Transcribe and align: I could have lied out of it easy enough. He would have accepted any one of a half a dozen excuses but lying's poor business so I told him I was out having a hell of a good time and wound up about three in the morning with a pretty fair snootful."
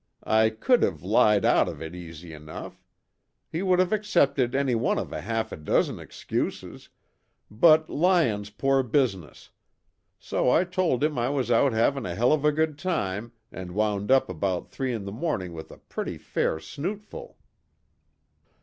I 0.25 0.49
could 0.49 0.81
have 0.81 1.03
lied 1.03 1.45
out 1.45 1.69
of 1.69 1.79
it 1.79 1.93
easy 1.93 2.33
enough. 2.33 2.83
He 3.51 3.61
would 3.61 3.77
have 3.77 3.93
accepted 3.93 4.55
any 4.55 4.73
one 4.73 4.97
of 4.97 5.13
a 5.13 5.21
half 5.21 5.51
a 5.51 5.55
dozen 5.55 5.99
excuses 5.99 6.89
but 7.51 7.87
lying's 7.87 8.49
poor 8.49 8.81
business 8.81 9.51
so 10.17 10.49
I 10.49 10.63
told 10.63 11.03
him 11.03 11.19
I 11.19 11.29
was 11.29 11.51
out 11.51 11.71
having 11.73 12.07
a 12.07 12.15
hell 12.15 12.33
of 12.33 12.43
a 12.43 12.51
good 12.51 12.79
time 12.79 13.33
and 13.51 13.73
wound 13.75 14.09
up 14.09 14.27
about 14.27 14.67
three 14.71 14.91
in 14.91 15.05
the 15.05 15.11
morning 15.11 15.53
with 15.53 15.69
a 15.69 15.77
pretty 15.77 16.17
fair 16.17 16.57
snootful." 16.57 17.35